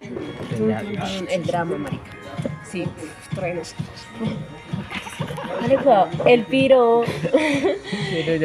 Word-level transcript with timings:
El 0.00 1.44
drama, 1.44 1.76
marica. 1.76 2.10
Sí, 2.64 2.84
truenos. 3.34 3.74
Cuidado. 4.18 6.08
El 6.26 6.44
piro, 6.44 7.04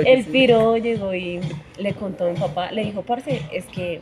el 0.05 0.26
piro 0.26 0.77
llegó 0.77 1.14
y 1.14 1.41
le 1.77 1.94
contó 1.94 2.27
a 2.27 2.32
mi 2.32 2.38
papá, 2.38 2.72
le 2.72 2.84
dijo, 2.84 3.02
parce, 3.02 3.41
es 3.52 3.66
que 3.66 4.02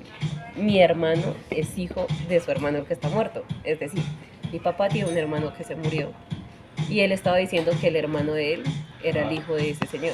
mi 0.56 0.80
hermano 0.80 1.36
es 1.50 1.78
hijo 1.78 2.08
de 2.28 2.40
su 2.40 2.52
hermano 2.52 2.86
que 2.86 2.94
está 2.94 3.10
muerto. 3.10 3.44
Es 3.64 3.80
decir, 3.80 4.04
mi 4.52 4.60
papá 4.60 4.90
tiene 4.90 5.10
un 5.10 5.18
hermano 5.18 5.54
que 5.56 5.64
se 5.64 5.76
murió. 5.76 6.12
Y 6.90 7.02
él 7.02 7.12
estaba 7.12 7.38
diciendo 7.38 7.72
que 7.80 7.88
el 7.88 7.96
hermano 7.96 8.34
de 8.34 8.56
él 8.56 8.64
era 9.04 9.28
el 9.28 9.38
hijo 9.38 9.56
de 9.56 9.72
ese 9.72 9.86
señor. 9.88 10.14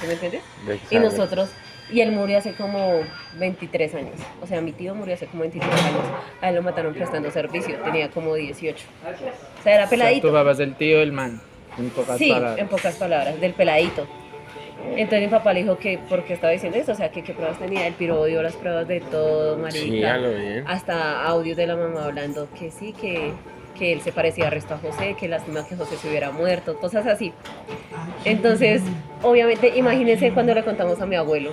¿Sí 0.00 0.06
me 0.06 0.14
entiendes? 0.14 0.42
Y 0.90 0.98
nosotros, 0.98 1.50
y 1.90 2.00
él 2.00 2.12
murió 2.12 2.38
hace 2.38 2.52
como 2.54 3.00
23 3.38 3.94
años. 3.94 4.14
O 4.40 4.46
sea, 4.46 4.60
mi 4.60 4.72
tío 4.72 4.94
murió 4.94 5.14
hace 5.14 5.26
como 5.26 5.42
23 5.42 5.70
años. 5.72 6.00
A 6.40 6.48
él 6.48 6.54
lo 6.56 6.62
mataron 6.62 6.94
prestando 6.94 7.30
servicio, 7.30 7.76
tenía 7.84 8.10
como 8.10 8.34
18. 8.34 8.84
O 9.58 9.62
sea, 9.62 9.74
era 9.74 9.88
peladito. 9.88 10.28
Tu 10.28 10.34
papá 10.34 10.52
es 10.52 10.60
el 10.60 10.74
tío 10.74 11.00
del 11.00 11.12
man, 11.12 11.40
en 11.78 11.90
pocas 11.90 12.18
Sí, 12.18 12.28
palabras. 12.30 12.58
en 12.58 12.68
pocas 12.68 12.94
palabras, 12.96 13.40
del 13.40 13.52
peladito. 13.54 14.06
Entonces 14.96 15.20
mi 15.20 15.28
papá 15.28 15.52
le 15.52 15.62
dijo 15.62 15.78
que, 15.78 15.98
¿por 16.08 16.24
qué 16.24 16.34
estaba 16.34 16.52
diciendo 16.52 16.76
eso? 16.76 16.90
O 16.92 16.94
sea, 16.96 17.10
que 17.10 17.22
qué 17.22 17.32
pruebas 17.34 17.58
tenía. 17.58 17.86
El 17.86 17.94
piro 17.94 18.24
dio 18.24 18.42
las 18.42 18.54
pruebas 18.56 18.88
de 18.88 19.00
todo, 19.00 19.56
marica. 19.56 19.78
Sí, 19.84 20.02
a 20.04 20.16
lo 20.16 20.30
bien. 20.30 20.64
Hasta 20.66 21.22
audios 21.24 21.56
de 21.56 21.66
la 21.68 21.76
mamá 21.76 22.04
hablando 22.06 22.48
que 22.58 22.70
sí, 22.72 22.92
que, 22.92 23.32
que 23.78 23.92
él 23.92 24.00
se 24.00 24.12
parecía 24.12 24.50
resto 24.50 24.74
a 24.74 24.78
José, 24.78 25.16
que 25.18 25.28
lástima 25.28 25.66
que 25.66 25.76
José 25.76 25.96
se 25.96 26.08
hubiera 26.08 26.30
muerto, 26.30 26.76
cosas 26.78 27.06
así. 27.06 27.32
Entonces, 28.24 28.82
obviamente, 29.22 29.72
imagínense 29.76 30.32
cuando 30.32 30.54
le 30.54 30.62
contamos 30.64 31.00
a 31.00 31.06
mi 31.06 31.16
abuelo. 31.16 31.52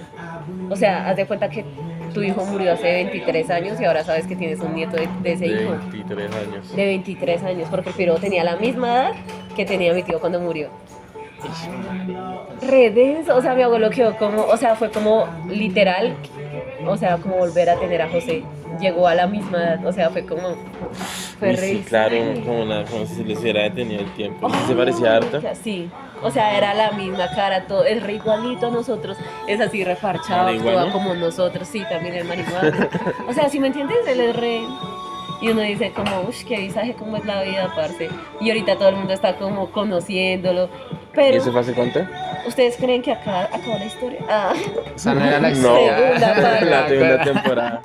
O 0.69 0.75
sea, 0.75 1.09
haz 1.09 1.17
de 1.17 1.25
cuenta 1.25 1.49
que 1.49 1.65
tu 2.13 2.21
hijo 2.23 2.43
murió 2.45 2.73
hace 2.73 2.91
23 2.91 3.49
años 3.49 3.79
y 3.79 3.85
ahora 3.85 4.03
sabes 4.03 4.27
que 4.27 4.35
tienes 4.35 4.59
un 4.59 4.75
nieto 4.75 4.97
de, 4.97 5.07
de 5.21 5.33
ese 5.33 5.45
De 5.47 5.63
hijo. 5.63 5.71
23 5.71 6.35
años. 6.35 6.75
De 6.75 6.85
23 6.85 7.43
años, 7.43 7.67
porque 7.69 7.89
el 7.89 7.95
piro 7.95 8.15
tenía 8.15 8.43
la 8.43 8.55
misma 8.55 8.87
edad 8.87 9.11
que 9.55 9.65
tenía 9.65 9.93
mi 9.93 10.03
tío 10.03 10.19
cuando 10.19 10.39
murió. 10.39 10.69
Re 12.61 12.89
denso, 12.91 13.35
o 13.35 13.41
sea, 13.41 13.55
mi 13.55 13.61
abuelo 13.61 13.89
quedó 13.89 14.17
como, 14.17 14.43
o 14.43 14.57
sea, 14.57 14.75
fue 14.75 14.91
como 14.91 15.27
literal, 15.49 16.15
o 16.85 16.97
sea, 16.97 17.17
como 17.17 17.37
volver 17.37 17.69
a 17.69 17.79
tener 17.79 18.01
a 18.01 18.09
José. 18.09 18.43
Llegó 18.79 19.07
a 19.07 19.15
la 19.15 19.27
misma 19.27 19.57
edad, 19.63 19.85
o 19.85 19.91
sea, 19.91 20.09
fue 20.09 20.25
como, 20.25 20.55
fue 21.39 21.51
re 21.53 21.57
sí, 21.57 21.85
claro, 21.87 22.15
como, 22.45 22.63
una- 22.63 22.83
como 22.85 23.05
si 23.05 23.15
se 23.15 23.23
les 23.23 23.39
hubiera 23.39 23.63
detenido 23.63 24.01
el 24.01 24.11
tiempo. 24.13 24.49
¿Sí 24.49 24.57
se 24.67 24.75
parecía 24.75 25.15
harto? 25.15 25.41
Sí, 25.63 25.89
o 26.21 26.29
sea, 26.29 26.57
era 26.57 26.73
la 26.73 26.91
misma 26.91 27.27
cara, 27.33 27.65
todo, 27.65 27.85
es 27.85 28.03
re 28.03 28.13
igualito 28.15 28.67
a 28.67 28.71
nosotros, 28.71 29.17
es 29.47 29.59
así 29.61 29.83
reparchado, 29.83 30.43
¿Marihuano? 30.43 30.79
actúa 30.79 30.91
como 30.93 31.13
nosotros, 31.15 31.67
sí, 31.67 31.83
también 31.89 32.15
el 32.15 32.25
marihuana. 32.25 32.89
O 33.29 33.33
sea, 33.33 33.47
si 33.49 33.59
me 33.59 33.67
entiendes, 33.67 33.97
él 34.07 34.19
es 34.19 34.35
re... 34.35 34.61
Y 35.41 35.47
uno 35.51 35.61
dice 35.61 35.93
como, 35.93 36.19
uff, 36.27 36.43
qué 36.43 36.57
visaje, 36.57 36.93
cómo 36.99 37.15
es 37.15 37.23
la 37.23 37.41
vida, 37.43 37.71
parce. 37.73 38.09
Y 38.41 38.49
ahorita 38.49 38.75
todo 38.77 38.89
el 38.89 38.95
mundo 38.97 39.13
está 39.13 39.37
como 39.37 39.71
conociéndolo. 39.71 40.65
¿Y 40.65 41.15
Pero, 41.15 41.37
eso 41.37 41.51
fue 41.53 41.61
hace 41.61 41.71
cuánto? 41.73 42.01
¿ustedes 42.45 42.75
creen 42.75 43.01
que 43.01 43.13
acá 43.13 43.43
acabó 43.45 43.77
la 43.79 43.85
historia? 43.85 44.19
Ah, 44.29 44.53
Esa 44.93 45.13
no 45.13 45.23
era 45.23 45.39
la 45.39 45.49
No. 45.51 45.55
Segunda 45.75 46.59
la 46.61 46.87
segunda 46.89 47.21
temporada. 47.23 47.81